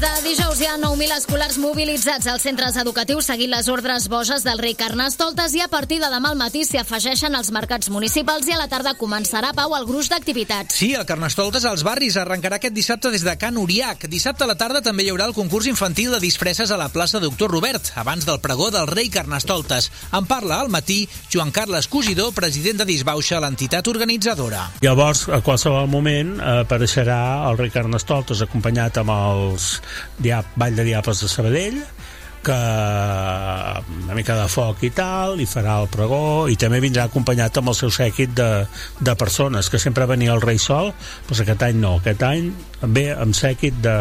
Des 0.00 0.08
de 0.08 0.30
dijous 0.30 0.60
hi 0.62 0.64
ha 0.64 0.78
9.000 0.80 1.12
escolars 1.12 1.58
mobilitzats 1.60 2.24
als 2.30 2.44
centres 2.46 2.76
educatius 2.80 3.26
seguint 3.28 3.50
les 3.52 3.66
ordres 3.68 4.06
boges 4.08 4.44
del 4.46 4.56
rei 4.62 4.72
Carnestoltes 4.72 5.52
i 5.58 5.60
a 5.60 5.66
partir 5.68 5.98
de 6.00 6.08
demà 6.08 6.30
al 6.32 6.38
matí 6.40 6.62
s'hi 6.64 6.78
afegeixen 6.80 7.34
els 7.36 7.50
mercats 7.52 7.90
municipals 7.92 8.48
i 8.48 8.54
a 8.54 8.60
la 8.62 8.68
tarda 8.72 8.94
començarà, 8.96 9.50
Pau, 9.52 9.74
el 9.76 9.84
gruix 9.84 10.08
d'activitats. 10.08 10.78
Sí, 10.78 10.94
el 10.96 11.04
Carnestoltes 11.04 11.66
als 11.68 11.84
barris 11.84 12.16
arrencarà 12.16 12.56
aquest 12.56 12.72
dissabte 12.72 13.10
des 13.12 13.26
de 13.26 13.34
Can 13.36 13.58
Uriac. 13.60 14.06
Dissabte 14.08 14.46
a 14.46 14.48
la 14.48 14.56
tarda 14.56 14.80
també 14.80 15.04
hi 15.04 15.10
haurà 15.12 15.26
el 15.28 15.36
concurs 15.36 15.68
infantil 15.68 16.14
de 16.14 16.22
disfresses 16.22 16.72
a 16.72 16.80
la 16.80 16.88
plaça 16.88 17.20
Doctor 17.20 17.52
Robert, 17.52 17.92
abans 18.00 18.24
del 18.24 18.40
pregó 18.40 18.70
del 18.70 18.88
rei 18.88 19.10
Carnestoltes. 19.12 19.90
En 20.16 20.24
parla 20.24 20.62
al 20.62 20.72
matí 20.72 21.02
Joan 21.28 21.52
Carles 21.52 21.90
Cosidor, 21.92 22.32
president 22.32 22.80
de 22.80 22.88
Disbauxa, 22.88 23.42
l'entitat 23.44 23.92
organitzadora. 23.92 24.64
Llavors, 24.80 25.28
a 25.28 25.42
qualsevol 25.44 25.92
moment, 25.92 26.38
apareixerà 26.40 27.20
el 27.50 27.60
rei 27.60 27.74
Carnestoltes 27.74 28.40
acompanyat 28.48 29.04
amb 29.04 29.16
els 29.18 29.70
Diap, 30.18 30.56
Vall 30.60 30.78
de 30.78 30.86
Diables 30.86 31.22
de 31.24 31.28
Sabadell, 31.28 31.82
que 32.42 32.56
una 34.04 34.14
mica 34.16 34.36
de 34.38 34.46
foc 34.48 34.84
i 34.88 34.90
tal, 34.96 35.40
i 35.42 35.46
farà 35.48 35.76
el 35.82 35.90
pregó 35.92 36.48
i 36.48 36.56
també 36.60 36.80
vindrà 36.80 37.04
acompanyat 37.08 37.60
amb 37.60 37.72
el 37.72 37.76
seu 37.76 37.92
sèquit 37.92 38.32
de, 38.36 38.50
de 39.00 39.16
persones, 39.20 39.68
que 39.68 39.80
sempre 39.82 40.08
venia 40.08 40.32
el 40.32 40.44
rei 40.44 40.58
sol 40.58 40.94
doncs 41.28 41.42
aquest 41.44 41.66
any 41.68 41.82
no, 41.82 41.98
aquest 42.00 42.24
any 42.24 42.48
ve 42.96 43.10
amb 43.12 43.36
sèquit 43.36 43.76
de, 43.84 43.96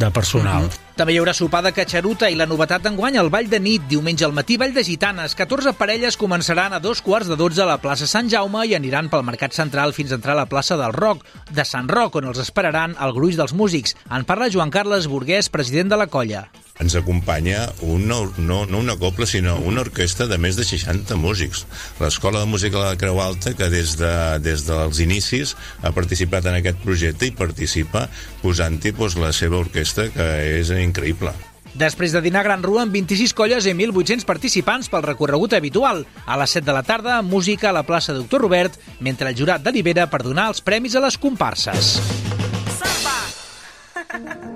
de 0.00 0.10
personal. 0.10 0.64
Mm 0.64 0.68
-hmm. 0.68 0.96
També 0.96 1.14
hi 1.14 1.18
haurà 1.20 1.32
sopar 1.32 1.62
de 1.64 1.72
catxaruta 1.72 2.28
i 2.28 2.34
la 2.34 2.46
novetat 2.46 2.82
d'enguany 2.82 3.16
el 3.16 3.30
Ball 3.30 3.48
de 3.48 3.60
nit. 3.60 3.82
Diumenge 3.88 4.24
al 4.24 4.32
matí, 4.32 4.56
Ball 4.56 4.74
de 4.74 4.84
Gitanes. 4.84 5.34
14 5.34 5.72
parelles 5.72 6.18
començaran 6.18 6.72
a 6.72 6.80
dos 6.80 7.00
quarts 7.00 7.28
de 7.28 7.36
12 7.36 7.62
a 7.62 7.66
la 7.66 7.78
plaça 7.78 8.06
Sant 8.06 8.28
Jaume 8.28 8.66
i 8.66 8.74
aniran 8.74 9.08
pel 9.08 9.22
Mercat 9.22 9.52
Central 9.52 9.92
fins 9.92 10.12
a 10.12 10.16
entrar 10.16 10.32
a 10.32 10.42
la 10.42 10.46
plaça 10.46 10.76
del 10.76 10.92
Roc, 10.92 11.24
de 11.50 11.64
Sant 11.64 11.88
Roc, 11.88 12.16
on 12.16 12.24
els 12.24 12.38
esperaran 12.38 12.96
el 13.00 13.12
gruix 13.12 13.36
dels 13.36 13.54
músics. 13.54 13.96
En 14.10 14.24
parla 14.24 14.50
Joan 14.50 14.70
Carles 14.70 15.06
Burguès, 15.06 15.48
president 15.48 15.88
de 15.88 15.96
la 15.96 16.06
colla 16.06 16.50
ens 16.80 16.96
acompanya 16.96 17.68
una, 17.84 18.20
no, 18.38 18.64
no 18.66 18.80
una 18.80 18.96
copla, 18.96 19.26
sinó 19.28 19.56
una 19.60 19.84
orquestra 19.84 20.26
de 20.30 20.38
més 20.40 20.56
de 20.56 20.64
60 20.64 21.16
músics. 21.20 21.66
L'Escola 22.00 22.40
de 22.42 22.50
Música 22.50 22.78
de 22.78 22.86
la 22.88 22.98
Creu 23.00 23.20
Alta, 23.22 23.54
que 23.56 23.68
des, 23.72 23.96
de, 24.00 24.14
des 24.44 24.64
dels 24.68 25.02
inicis 25.04 25.54
ha 25.82 25.92
participat 25.96 26.48
en 26.50 26.58
aquest 26.60 26.80
projecte 26.84 27.28
i 27.28 27.36
participa 27.36 28.08
posant-hi 28.42 28.94
doncs, 28.96 29.18
la 29.20 29.32
seva 29.36 29.60
orquestra, 29.60 30.08
que 30.14 30.28
és 30.58 30.72
increïble. 30.74 31.34
Després 31.74 32.12
de 32.12 32.22
dinar 32.24 32.42
Gran 32.42 32.64
Rua 32.66 32.82
amb 32.82 32.94
26 32.96 33.32
colles 33.38 33.66
i 33.68 33.74
1.800 33.76 34.26
participants 34.26 34.90
pel 34.90 35.06
recorregut 35.06 35.54
habitual. 35.54 36.02
A 36.26 36.38
les 36.40 36.56
7 36.58 36.66
de 36.66 36.74
la 36.74 36.82
tarda, 36.82 37.20
música 37.22 37.70
a 37.70 37.76
la 37.76 37.86
plaça 37.86 38.16
Doctor 38.16 38.42
Robert, 38.42 38.78
mentre 38.98 39.30
el 39.30 39.38
jurat 39.38 39.62
delibera 39.62 40.08
per 40.10 40.24
donar 40.26 40.50
els 40.50 40.64
premis 40.64 40.96
a 40.98 41.04
les 41.06 41.18
comparses. 41.18 41.98
Samba! 42.80 44.49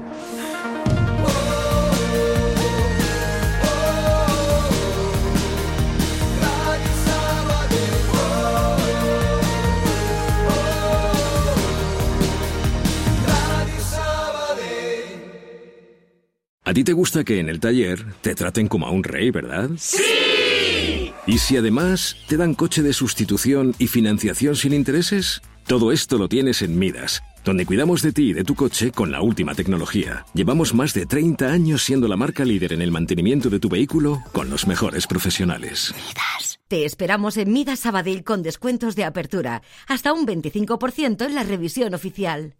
A 16.74 16.82
ti 16.82 16.82
te 16.82 16.92
gusta 16.92 17.22
que 17.22 17.38
en 17.38 17.48
el 17.48 17.60
taller 17.60 18.04
te 18.20 18.34
traten 18.34 18.66
como 18.66 18.88
a 18.88 18.90
un 18.90 19.04
rey, 19.04 19.30
¿verdad? 19.30 19.70
¡Sí! 19.78 21.12
¿Y 21.24 21.38
si 21.38 21.56
además 21.56 22.16
te 22.26 22.36
dan 22.36 22.54
coche 22.54 22.82
de 22.82 22.92
sustitución 22.92 23.76
y 23.78 23.86
financiación 23.86 24.56
sin 24.56 24.72
intereses? 24.72 25.40
Todo 25.68 25.92
esto 25.92 26.18
lo 26.18 26.28
tienes 26.28 26.62
en 26.62 26.76
Midas, 26.76 27.22
donde 27.44 27.64
cuidamos 27.64 28.02
de 28.02 28.10
ti 28.10 28.30
y 28.30 28.32
de 28.32 28.42
tu 28.42 28.56
coche 28.56 28.90
con 28.90 29.12
la 29.12 29.22
última 29.22 29.54
tecnología. 29.54 30.26
Llevamos 30.34 30.74
más 30.74 30.94
de 30.94 31.06
30 31.06 31.46
años 31.46 31.84
siendo 31.84 32.08
la 32.08 32.16
marca 32.16 32.44
líder 32.44 32.72
en 32.72 32.82
el 32.82 32.90
mantenimiento 32.90 33.50
de 33.50 33.60
tu 33.60 33.68
vehículo 33.68 34.24
con 34.32 34.50
los 34.50 34.66
mejores 34.66 35.06
profesionales. 35.06 35.94
Midas. 35.94 36.58
Te 36.66 36.84
esperamos 36.84 37.36
en 37.36 37.52
Midas 37.52 37.78
Sabadell 37.78 38.24
con 38.24 38.42
descuentos 38.42 38.96
de 38.96 39.04
apertura, 39.04 39.62
hasta 39.86 40.12
un 40.12 40.26
25% 40.26 41.24
en 41.24 41.36
la 41.36 41.44
revisión 41.44 41.94
oficial. 41.94 42.56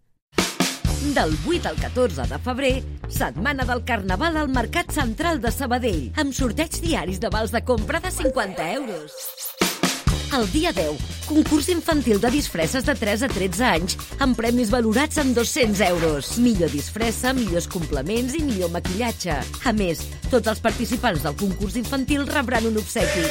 Del 1.13 1.37
8 1.47 1.69
al 1.69 1.77
14 1.77 2.23
de 2.23 2.39
febrer, 2.39 2.83
setmana 3.09 3.65
del 3.69 3.85
Carnaval 3.85 4.39
al 4.39 4.49
Mercat 4.49 4.91
Central 4.91 5.37
de 5.43 5.51
Sabadell, 5.53 6.07
amb 6.17 6.33
sorteig 6.33 6.79
diaris 6.81 7.21
de 7.21 7.29
vals 7.29 7.53
de 7.53 7.61
compra 7.61 8.01
de 8.01 8.11
50 8.11 8.71
euros. 8.73 9.13
El 10.35 10.49
dia 10.51 10.73
10, 10.73 10.97
concurs 11.29 11.69
infantil 11.69 12.23
de 12.23 12.31
disfresses 12.33 12.87
de 12.89 12.95
3 12.97 13.27
a 13.27 13.29
13 13.29 13.67
anys, 13.69 13.99
amb 14.25 14.35
premis 14.39 14.73
valorats 14.73 15.21
en 15.21 15.35
200 15.37 15.83
euros. 15.91 16.39
Millor 16.39 16.73
disfressa, 16.73 17.35
millors 17.37 17.69
complements 17.69 18.33
i 18.35 18.41
millor 18.43 18.73
maquillatge. 18.73 19.37
A 19.69 19.75
més, 19.77 20.07
tots 20.31 20.49
els 20.49 20.65
participants 20.65 21.23
del 21.23 21.37
concurs 21.37 21.77
infantil 21.77 22.25
rebran 22.33 22.71
un 22.73 22.81
obsequi. 22.81 23.29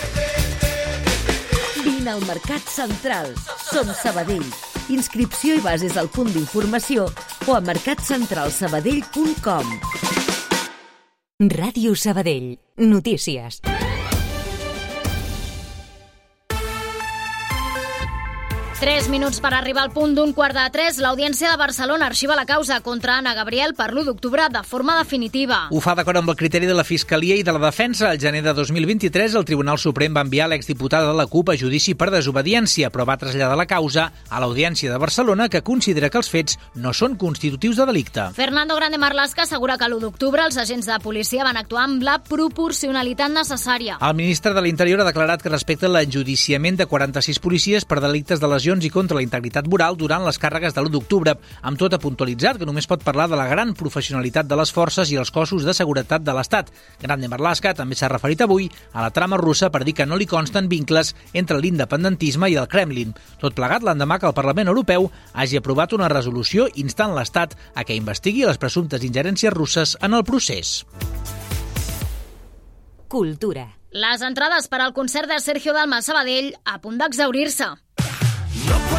Vine 1.81 2.13
al 2.13 2.21
Mercat 2.29 2.69
Central. 2.69 3.33
Som 3.65 3.89
Sabadell. 3.97 4.72
Inscripció 4.89 5.55
i 5.55 5.61
bases 5.63 5.95
al 5.97 6.09
punt 6.11 6.33
d'informació 6.33 7.05
o 7.47 7.55
a 7.55 7.61
mercatcentralsabadell.com. 7.63 9.65
Ràdio 11.53 11.95
Sabadell. 11.95 12.59
Notícies. 12.77 13.61
3 18.83 19.07
minuts 19.07 19.37
per 19.39 19.53
arribar 19.55 19.85
al 19.85 19.93
punt 19.95 20.11
d'un 20.11 20.33
quart 20.35 20.57
de 20.57 20.63
3. 20.67 20.97
L'Audiència 20.99 21.47
de 21.53 21.55
Barcelona 21.55 22.09
arxiva 22.09 22.35
la 22.35 22.43
causa 22.43 22.81
contra 22.83 23.13
Anna 23.15 23.31
Gabriel 23.33 23.71
per 23.77 23.93
l'1 23.93 24.09
d'octubre 24.09 24.49
de 24.51 24.59
forma 24.67 24.97
definitiva. 24.97 25.69
Ho 25.71 25.79
fa 25.79 25.93
d'acord 25.95 26.19
amb 26.19 26.33
el 26.33 26.35
criteri 26.35 26.67
de 26.67 26.75
la 26.75 26.83
Fiscalia 26.83 27.37
i 27.39 27.45
de 27.47 27.53
la 27.55 27.61
Defensa. 27.63 28.09
Al 28.09 28.19
gener 28.19 28.41
de 28.43 28.51
2023, 28.53 29.37
el 29.39 29.45
Tribunal 29.47 29.79
Suprem 29.79 30.11
va 30.11 30.25
enviar 30.27 30.49
l'exdiputada 30.51 31.07
de 31.07 31.15
la 31.15 31.27
CUP 31.31 31.53
a 31.53 31.55
judici 31.55 31.95
per 31.95 32.09
desobediència, 32.11 32.89
però 32.91 33.05
va 33.07 33.15
traslladar 33.15 33.55
la 33.55 33.65
causa 33.71 34.09
a 34.27 34.41
l'Audiència 34.43 34.91
de 34.91 34.99
Barcelona, 34.99 35.47
que 35.47 35.63
considera 35.63 36.09
que 36.11 36.19
els 36.19 36.27
fets 36.27 36.59
no 36.75 36.91
són 36.91 37.15
constitutius 37.15 37.79
de 37.79 37.87
delicte. 37.87 38.27
Fernando 38.35 38.75
Grande 38.75 38.99
Marlaska 38.99 39.47
assegura 39.47 39.79
que 39.79 39.87
l'1 39.87 40.03
d'octubre 40.03 40.43
els 40.43 40.59
agents 40.59 40.91
de 40.91 40.99
policia 40.99 41.47
van 41.47 41.55
actuar 41.55 41.85
amb 41.87 42.03
la 42.03 42.17
proporcionalitat 42.19 43.31
necessària. 43.31 43.95
El 44.03 44.19
ministre 44.19 44.51
de 44.51 44.67
l'Interior 44.67 44.99
ha 44.99 45.07
declarat 45.07 45.39
que 45.39 45.55
respecta 45.55 45.87
l'enjudiciament 45.87 46.83
de 46.83 46.91
46 46.91 47.39
policies 47.39 47.87
per 47.87 48.03
delictes 48.03 48.43
de 48.43 48.51
lesió 48.51 48.72
agressions 48.73 48.85
i 48.85 48.89
contra 48.89 49.17
la 49.17 49.23
integritat 49.23 49.67
moral 49.67 49.95
durant 49.97 50.25
les 50.25 50.39
càrregues 50.39 50.73
de 50.73 50.81
l'1 50.81 50.91
d'octubre, 50.91 51.35
amb 51.61 51.77
tot 51.77 51.93
puntualitzat 52.01 52.57
que 52.57 52.65
només 52.65 52.87
pot 52.87 53.03
parlar 53.03 53.29
de 53.29 53.37
la 53.37 53.47
gran 53.47 53.73
professionalitat 53.73 54.47
de 54.47 54.55
les 54.55 54.71
forces 54.71 55.11
i 55.11 55.17
els 55.17 55.31
cossos 55.31 55.63
de 55.63 55.73
seguretat 55.73 56.23
de 56.23 56.33
l'Estat. 56.33 56.71
Grande 57.01 57.27
Marlaska 57.27 57.73
també 57.73 57.95
s'ha 57.95 58.09
referit 58.09 58.41
avui 58.41 58.69
a 58.93 59.03
la 59.03 59.11
trama 59.11 59.37
russa 59.37 59.69
per 59.69 59.83
dir 59.83 59.93
que 59.93 60.05
no 60.05 60.17
li 60.17 60.25
consten 60.25 60.69
vincles 60.69 61.13
entre 61.33 61.59
l'independentisme 61.59 62.49
i 62.49 62.57
el 62.57 62.67
Kremlin. 62.67 63.13
Tot 63.39 63.53
plegat 63.53 63.83
l'endemà 63.83 64.19
que 64.19 64.27
el 64.27 64.33
Parlament 64.33 64.67
Europeu 64.67 65.09
hagi 65.33 65.57
aprovat 65.57 65.93
una 65.93 66.09
resolució 66.09 66.67
instant 66.75 67.13
l'Estat 67.13 67.55
a 67.75 67.83
que 67.83 67.95
investigui 67.95 68.45
les 68.45 68.57
presumptes 68.57 69.03
ingerències 69.03 69.53
russes 69.53 69.97
en 70.01 70.13
el 70.13 70.23
procés. 70.23 70.83
Cultura. 73.07 73.69
Les 73.93 74.23
entrades 74.25 74.65
per 74.67 74.81
al 74.81 74.93
concert 74.93 75.29
de 75.29 75.37
Sergio 75.39 75.73
Dalma 75.73 76.01
a 76.01 76.01
Sabadell 76.01 76.55
a 76.65 76.79
punt 76.81 76.97
d'exaurir-se. 76.97 77.82
No 78.55 78.92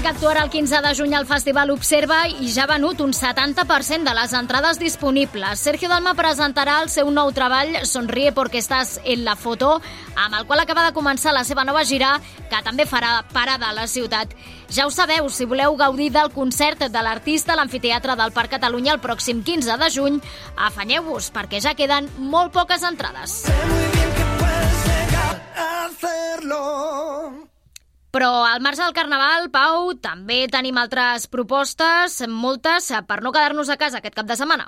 Sabadellenc 0.00 0.16
actuarà 0.16 0.42
el 0.44 0.50
15 0.50 0.78
de 0.80 0.90
juny 0.96 1.14
al 1.14 1.26
Festival 1.28 1.70
Observa 1.74 2.22
i 2.26 2.48
ja 2.48 2.62
ha 2.64 2.68
venut 2.70 3.02
un 3.04 3.10
70% 3.12 4.06
de 4.06 4.14
les 4.16 4.32
entrades 4.32 4.78
disponibles. 4.80 5.60
Sergio 5.60 5.90
Dalma 5.90 6.14
presentarà 6.16 6.78
el 6.80 6.88
seu 6.88 7.10
nou 7.12 7.32
treball 7.36 7.84
Sonríe 7.84 8.32
porque 8.32 8.58
estás 8.58 8.98
en 9.04 9.26
la 9.26 9.34
foto, 9.36 9.82
amb 10.16 10.38
el 10.38 10.46
qual 10.46 10.60
acaba 10.60 10.86
de 10.86 10.94
començar 10.96 11.34
la 11.34 11.44
seva 11.44 11.66
nova 11.68 11.84
gira, 11.84 12.14
que 12.48 12.62
també 12.64 12.86
farà 12.88 13.26
parada 13.34 13.68
a 13.68 13.76
la 13.76 13.86
ciutat. 13.86 14.32
Ja 14.70 14.86
ho 14.86 14.90
sabeu, 14.90 15.28
si 15.28 15.44
voleu 15.44 15.76
gaudir 15.76 16.08
del 16.16 16.32
concert 16.32 16.86
de 16.88 17.04
l'artista 17.04 17.52
a 17.52 17.60
l'Amfiteatre 17.60 18.16
del 18.16 18.32
Parc 18.32 18.56
Catalunya 18.56 18.96
el 18.96 19.04
pròxim 19.04 19.44
15 19.44 19.76
de 19.84 19.90
juny, 19.92 20.20
afanyeu-vos, 20.56 21.28
perquè 21.34 21.60
ja 21.60 21.76
queden 21.76 22.08
molt 22.16 22.56
poques 22.56 22.88
entrades. 22.88 23.42
Sé 23.44 23.60
muy 23.68 23.86
bien 23.92 24.16
que 24.16 24.32
puedes 24.40 24.82
llegar 24.88 25.40
a 25.56 25.70
hacerlo. 25.84 27.39
Però 28.10 28.30
al 28.42 28.60
marge 28.60 28.82
del 28.82 28.94
Carnaval, 28.94 29.50
Pau, 29.54 29.92
també 30.02 30.42
tenim 30.50 30.78
altres 30.82 31.28
propostes, 31.30 32.20
moltes, 32.26 32.90
per 33.06 33.20
no 33.22 33.30
quedar-nos 33.30 33.70
a 33.70 33.78
casa 33.78 34.00
aquest 34.00 34.18
cap 34.18 34.26
de 34.26 34.36
setmana. 34.38 34.66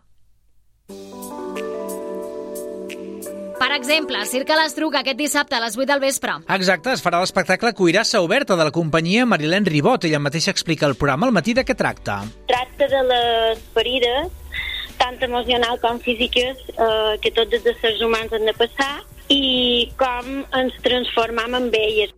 Per 3.62 3.70
exemple, 3.76 4.18
Circ 4.26 4.48
a 4.50 4.56
l'Estruc 4.58 4.96
aquest 4.98 5.18
dissabte 5.18 5.54
a 5.54 5.60
les 5.62 5.76
8 5.78 5.86
del 5.86 6.00
vespre. 6.02 6.32
Exacte, 6.54 6.94
es 6.96 7.02
farà 7.02 7.20
l'espectacle 7.22 7.70
Cuirassa 7.78 8.22
Oberta 8.22 8.56
de 8.58 8.66
la 8.66 8.74
companyia 8.74 9.26
Marilén 9.26 9.66
Ribot. 9.66 10.06
Ella 10.08 10.18
mateixa 10.18 10.50
explica 10.50 10.88
el 10.90 10.96
programa 10.98 11.28
al 11.28 11.34
matí 11.36 11.54
de 11.54 11.62
què 11.66 11.76
tracta. 11.78 12.20
Tracta 12.50 12.88
de 12.90 13.02
les 13.10 13.62
ferides, 13.74 14.58
tant 14.98 15.22
emocional 15.22 15.78
com 15.82 16.02
físiques, 16.02 16.58
eh, 16.74 17.14
que 17.22 17.30
tots 17.38 17.54
els 17.58 17.70
éssers 17.74 18.02
humans 18.02 18.34
han 18.34 18.50
de 18.50 18.56
passar 18.58 18.92
i 19.30 19.90
com 19.98 20.42
ens 20.58 20.82
transformam 20.82 21.54
en 21.62 21.70
elles. 21.78 22.10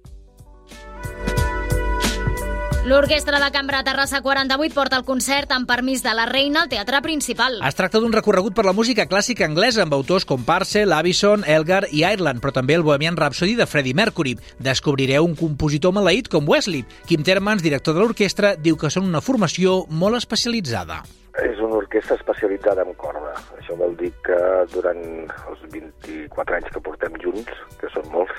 L'Orquestra 2.84 3.38
de 3.40 3.46
Cambra 3.50 3.78
Terrassa 3.82 4.18
48 4.20 4.74
porta 4.76 4.98
el 5.00 5.06
concert 5.08 5.54
amb 5.56 5.64
permís 5.64 6.02
de 6.04 6.12
la 6.12 6.26
reina 6.28 6.60
al 6.62 6.68
Teatre 6.68 6.98
Principal. 7.00 7.56
Es 7.64 7.78
tracta 7.78 7.96
d'un 7.96 8.12
recorregut 8.12 8.52
per 8.52 8.66
la 8.66 8.74
música 8.76 9.06
clàssica 9.08 9.46
anglesa 9.48 9.86
amb 9.86 9.96
autors 9.96 10.26
com 10.28 10.44
Parcel, 10.44 10.92
Avison, 10.92 11.46
Elgar 11.48 11.86
i 11.88 12.02
Ireland, 12.04 12.42
però 12.44 12.52
també 12.52 12.76
el 12.76 12.84
Bohemian 12.84 13.16
Rhapsody 13.16 13.54
de 13.56 13.64
Freddie 13.64 13.96
Mercury. 13.96 14.36
Descobrireu 14.60 15.24
un 15.24 15.32
compositor 15.32 15.96
maleït 15.96 16.28
com 16.28 16.44
Wesley. 16.44 16.84
Kim 17.08 17.24
Termans, 17.24 17.64
director 17.64 17.96
de 17.96 18.04
l'orquestra, 18.04 18.52
diu 18.60 18.76
que 18.76 18.92
són 18.92 19.08
una 19.08 19.24
formació 19.24 19.86
molt 19.88 20.20
especialitzada. 20.20 21.00
és 21.42 21.58
una 21.58 21.80
orquestra 21.80 22.14
especialitzada 22.14 22.84
en 22.84 22.92
corda. 22.94 23.32
Això 23.58 23.74
vol 23.80 23.96
dir 23.96 24.12
que 24.22 24.36
durant 24.70 25.00
els 25.48 25.64
24 25.72 26.60
anys 26.60 26.68
que 26.70 26.80
portem 26.84 27.16
junts, 27.24 27.50
que 27.80 27.90
són 27.90 28.06
molts, 28.12 28.38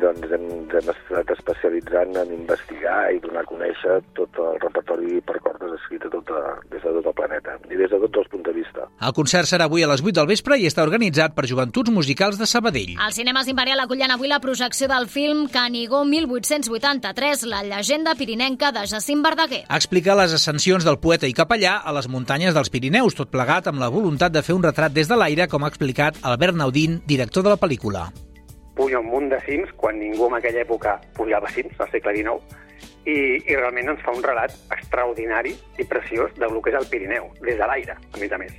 doncs 0.00 0.32
hem, 0.32 0.44
hem 0.72 0.90
estat 0.92 1.30
especialitzant 1.34 2.16
en 2.22 2.32
investigar 2.34 3.12
i 3.12 3.20
donar 3.22 3.42
a 3.44 3.48
conèixer 3.48 3.98
tot 4.16 4.38
el 4.40 4.58
repertori 4.62 5.20
per 5.26 5.38
cordes 5.44 5.74
escrit 5.76 6.06
a 6.08 6.12
tota, 6.12 6.40
des 6.72 6.82
de 6.84 6.94
tot 6.96 7.10
el 7.10 7.16
planeta 7.18 7.56
i 7.68 7.78
des 7.80 7.92
de 7.92 8.00
tots 8.06 8.22
els 8.22 8.30
punts 8.32 8.46
de 8.48 8.54
vista. 8.56 8.86
El 9.02 9.14
concert 9.16 9.50
serà 9.50 9.68
avui 9.68 9.84
a 9.84 9.90
les 9.90 10.02
8 10.04 10.14
del 10.18 10.30
vespre 10.30 10.58
i 10.58 10.66
està 10.70 10.86
organitzat 10.86 11.36
per 11.36 11.46
Joventuts 11.50 11.92
Musicals 11.94 12.40
de 12.40 12.48
Sabadell. 12.48 12.96
Els 12.96 13.20
cinemes 13.20 13.52
Imperial 13.52 13.84
acullen 13.84 14.14
avui 14.14 14.32
la 14.32 14.40
projecció 14.40 14.88
del 14.90 15.08
film 15.12 15.46
Canigó 15.52 16.04
1883, 16.08 17.46
la 17.52 17.62
llegenda 17.66 18.16
pirinenca 18.16 18.72
de 18.72 18.86
Jacint 18.88 19.22
Verdaguer. 19.24 19.64
Explica 19.68 20.16
les 20.18 20.34
ascensions 20.38 20.88
del 20.88 21.00
poeta 21.02 21.28
i 21.28 21.36
capellà 21.36 21.78
a 21.84 21.94
les 21.96 22.08
muntanyes 22.08 22.56
dels 22.56 22.72
Pirineus, 22.72 23.18
tot 23.18 23.32
plegat 23.32 23.68
amb 23.70 23.82
la 23.82 23.92
voluntat 23.92 24.32
de 24.32 24.42
fer 24.42 24.56
un 24.56 24.64
retrat 24.64 24.92
des 24.94 25.10
de 25.10 25.18
l'aire, 25.18 25.48
com 25.48 25.64
ha 25.64 25.72
explicat 25.72 26.20
Albert 26.22 26.56
Naudín, 26.58 27.00
director 27.06 27.44
de 27.44 27.52
la 27.52 27.60
pel·lícula 27.60 28.08
puja 28.82 28.98
un 28.98 29.06
munt 29.06 29.30
de 29.30 29.38
cims, 29.46 29.70
quan 29.78 30.00
ningú 30.02 30.26
en 30.26 30.40
aquella 30.40 30.64
època 30.66 30.98
pujava 31.14 31.50
cims, 31.54 31.78
al 31.78 31.90
segle 31.94 32.16
XIX, 32.18 32.58
i, 33.06 33.14
i 33.46 33.54
realment 33.54 33.94
ens 33.94 34.02
fa 34.02 34.14
un 34.14 34.26
relat 34.26 34.56
extraordinari 34.74 35.54
i 35.78 35.86
preciós 35.86 36.34
del 36.38 36.58
que 36.58 36.74
és 36.74 36.78
el 36.80 36.90
Pirineu, 36.90 37.30
des 37.46 37.58
de 37.60 37.70
l'aire, 37.70 37.94
a 37.94 38.18
més 38.18 38.34
a 38.34 38.42
més. 38.42 38.58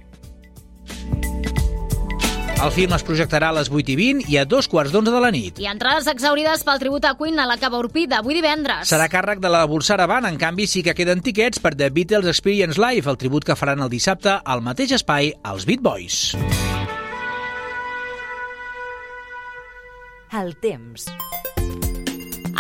El 2.63 2.71
film 2.71 2.93
es 2.95 3.03
projectarà 3.03 3.49
a 3.51 3.55
les 3.57 3.67
8 3.67 3.91
i 3.91 3.95
20 3.99 4.29
i 4.31 4.37
a 4.39 4.45
dos 4.47 4.69
quarts 4.71 4.93
d'onze 4.93 5.11
de 5.11 5.19
la 5.19 5.33
nit. 5.35 5.57
I 5.59 5.67
entrades 5.67 6.07
exaurides 6.07 6.63
pel 6.63 6.79
tribut 6.79 7.03
a 7.03 7.11
Queen 7.19 7.41
a 7.43 7.47
la 7.49 7.57
Cava 7.59 7.81
Urpí 7.83 8.05
d'avui 8.07 8.37
divendres. 8.37 8.87
Serà 8.87 9.09
càrrec 9.11 9.43
de 9.43 9.51
la 9.51 9.65
Bolsara 9.67 10.07
Band, 10.07 10.31
en 10.31 10.39
canvi 10.39 10.69
sí 10.71 10.85
que 10.85 10.95
queden 10.95 11.19
tiquets 11.25 11.59
per 11.59 11.73
The 11.75 11.91
Beatles 11.91 12.31
Experience 12.31 12.79
Live, 12.79 13.11
el 13.11 13.19
tribut 13.19 13.43
que 13.43 13.59
faran 13.59 13.83
el 13.83 13.91
dissabte 13.91 14.39
al 14.39 14.63
mateix 14.63 14.95
espai 14.95 15.33
als 15.43 15.67
Beat 15.67 15.83
Boys. 15.83 16.21
El 20.33 20.55
temps. 20.57 21.05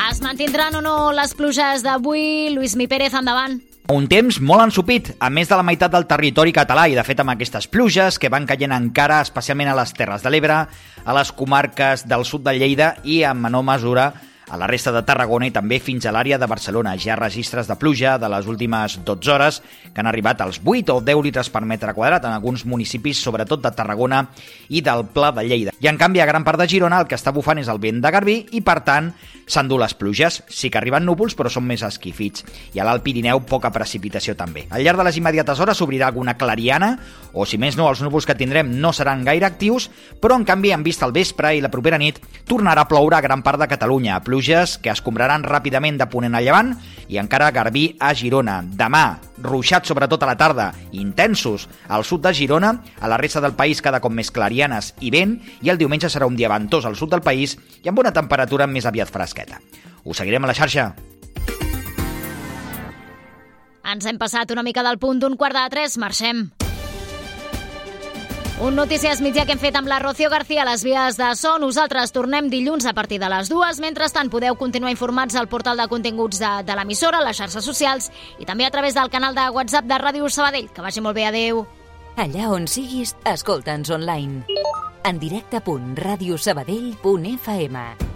Es 0.03 0.19
mantindran 0.21 0.75
o 0.77 0.81
no 0.85 0.97
les 1.15 1.31
pluges 1.33 1.81
d'avui? 1.81 2.51
Lluís 2.53 2.75
Mi 2.77 2.85
Pérez, 2.85 3.15
endavant. 3.17 3.55
Un 3.89 4.05
temps 4.07 4.37
molt 4.45 4.61
ensupit, 4.67 5.09
a 5.17 5.31
més 5.33 5.49
de 5.49 5.57
la 5.57 5.65
meitat 5.65 5.91
del 5.91 6.05
territori 6.07 6.53
català 6.53 6.85
i, 6.87 6.93
de 6.93 7.03
fet, 7.03 7.23
amb 7.23 7.33
aquestes 7.33 7.65
pluges 7.67 8.19
que 8.21 8.29
van 8.29 8.45
caient 8.47 8.75
encara, 8.77 9.23
especialment 9.25 9.73
a 9.73 9.77
les 9.79 9.95
Terres 9.97 10.21
de 10.21 10.29
l'Ebre, 10.29 10.59
a 11.03 11.17
les 11.17 11.33
comarques 11.33 12.05
del 12.07 12.27
sud 12.29 12.45
de 12.45 12.53
Lleida 12.59 12.93
i, 13.03 13.23
en 13.25 13.41
menor 13.41 13.65
mesura, 13.65 14.11
a 14.53 14.57
la 14.57 14.67
resta 14.67 14.91
de 14.93 15.01
Tarragona 15.01 15.47
i 15.49 15.51
també 15.51 15.79
fins 15.81 16.05
a 16.05 16.11
l'àrea 16.13 16.37
de 16.37 16.45
Barcelona. 16.45 16.93
Ja 17.01 17.15
registres 17.17 17.65
de 17.65 17.77
pluja 17.81 18.19
de 18.21 18.29
les 18.29 18.45
últimes 18.45 18.99
12 19.01 19.31
hores 19.33 19.57
que 19.89 20.01
han 20.01 20.09
arribat 20.11 20.43
als 20.45 20.59
8 20.63 20.93
o 20.93 21.01
10 21.01 21.23
litres 21.25 21.49
per 21.49 21.63
metre 21.65 21.95
quadrat 21.97 22.27
en 22.29 22.35
alguns 22.35 22.61
municipis, 22.69 23.17
sobretot 23.17 23.63
de 23.63 23.71
Tarragona 23.73 24.27
i 24.69 24.83
del 24.85 25.07
Pla 25.09 25.31
de 25.33 25.47
Lleida. 25.47 25.73
I 25.81 25.89
en 25.89 25.97
canvi 25.97 26.21
a 26.21 26.29
gran 26.29 26.45
part 26.45 26.61
de 26.61 26.69
Girona 26.69 27.01
el 27.01 27.09
que 27.09 27.17
està 27.17 27.33
bufant 27.33 27.57
és 27.57 27.71
el 27.71 27.81
vent 27.81 28.03
de 28.03 28.13
Garbí 28.13 28.37
i 28.53 28.61
per 28.61 28.83
tant 28.85 29.09
s'endú 29.45 29.77
les 29.81 29.93
pluges. 29.93 30.41
Sí 30.47 30.69
que 30.69 30.79
arriben 30.79 31.05
núvols 31.05 31.35
però 31.37 31.51
són 31.51 31.65
més 31.67 31.83
esquifits. 31.85 32.45
I 32.73 32.81
a 32.81 32.87
l'Alt 32.87 33.03
Pirineu 33.05 33.43
poca 33.49 33.71
precipitació 33.73 34.37
també. 34.39 34.67
Al 34.69 34.83
llarg 34.85 35.01
de 35.01 35.07
les 35.07 35.19
immediates 35.19 35.59
hores 35.59 35.77
s'obrirà 35.79 36.07
alguna 36.09 36.37
clariana 36.37 36.95
o 37.33 37.45
si 37.49 37.57
més 37.57 37.77
no 37.77 37.89
els 37.89 38.01
núvols 38.03 38.27
que 38.29 38.37
tindrem 38.37 38.69
no 38.79 38.93
seran 38.93 39.23
gaire 39.25 39.47
actius 39.47 39.89
però 40.21 40.37
en 40.37 40.45
canvi 40.45 40.71
en 40.71 40.83
vista 40.83 41.05
el 41.07 41.15
vespre 41.15 41.55
i 41.57 41.61
la 41.61 41.71
propera 41.73 41.99
nit 41.99 42.19
tornarà 42.47 42.85
a 42.85 42.89
ploure 42.89 43.17
a 43.17 43.23
gran 43.25 43.43
part 43.43 43.59
de 43.59 43.67
Catalunya. 43.67 44.19
Pluges 44.23 44.77
que 44.77 44.91
es 44.93 45.01
combraran 45.01 45.43
ràpidament 45.43 45.97
de 45.99 46.07
ponent 46.09 46.35
a 46.35 46.41
llevant 46.43 46.73
i 47.09 47.19
encara 47.21 47.51
Garbí 47.51 47.95
a 47.99 48.13
Girona. 48.15 48.61
Demà, 48.63 49.19
ruixats 49.43 49.89
sobretot 49.91 50.23
a 50.23 50.29
la 50.29 50.37
tarda, 50.39 50.71
intensos 50.91 51.67
al 51.87 52.05
sud 52.07 52.23
de 52.23 52.33
Girona, 52.33 52.73
a 52.99 53.09
la 53.11 53.17
resta 53.17 53.41
del 53.41 53.57
país 53.57 53.81
cada 53.81 53.99
cop 54.01 54.13
més 54.13 54.31
clarianes 54.31 54.93
i 55.01 55.11
vent, 55.13 55.37
i 55.61 55.69
el 55.69 55.77
diumenge 55.77 56.09
serà 56.09 56.27
un 56.29 56.37
dia 56.39 56.51
ventós 56.51 56.85
al 56.85 56.97
sud 56.99 57.11
del 57.13 57.25
país 57.25 57.57
i 57.83 57.91
amb 57.91 57.99
una 57.99 58.13
temperatura 58.15 58.67
més 58.67 58.87
aviat 58.89 59.11
fresqueta. 59.33 59.61
Us 60.03 60.17
seguirem 60.17 60.43
a 60.43 60.47
la 60.47 60.53
xarxa. 60.53 60.95
Ens 63.83 64.05
hem 64.07 64.17
passat 64.17 64.51
una 64.51 64.63
mica 64.63 64.83
del 64.83 64.99
punt 64.99 65.19
d'un 65.19 65.37
quart 65.37 65.55
de 65.55 65.69
tres, 65.69 65.97
marxem. 65.97 66.51
Un 68.63 68.75
Notícies 68.77 69.19
Mitjà 69.19 69.43
que 69.45 69.51
hem 69.55 69.59
fet 69.59 69.75
amb 69.75 69.87
la 69.89 69.99
Rocío 69.99 70.29
García 70.29 70.61
a 70.61 70.65
les 70.69 70.83
vies 70.85 71.17
de 71.17 71.35
so. 71.35 71.57
Nosaltres 71.59 72.11
tornem 72.15 72.49
dilluns 72.49 72.85
a 72.85 72.93
partir 72.93 73.19
de 73.19 73.27
les 73.27 73.49
dues. 73.49 73.79
Mentrestant, 73.81 74.29
podeu 74.31 74.55
continuar 74.55 74.91
informats 74.93 75.35
al 75.35 75.47
portal 75.49 75.77
de 75.77 75.87
continguts 75.91 76.39
de, 76.39 76.63
de 76.63 76.75
l'emissora, 76.77 77.23
les 77.25 77.37
xarxes 77.37 77.65
socials 77.65 78.11
i 78.39 78.45
també 78.45 78.65
a 78.65 78.71
través 78.71 78.93
del 78.95 79.09
canal 79.11 79.35
de 79.35 79.49
WhatsApp 79.49 79.85
de 79.89 79.97
Ràdio 79.99 80.29
Sabadell. 80.29 80.69
Que 80.71 80.81
vagi 80.85 81.01
molt 81.01 81.15
bé, 81.17 81.25
adeu. 81.27 81.65
Allà 82.15 82.49
on 82.53 82.67
siguis, 82.69 83.15
escolta'ns 83.25 83.89
online. 83.91 84.43
En 85.03 85.19
directe.radiosabadell.fm 85.19 88.12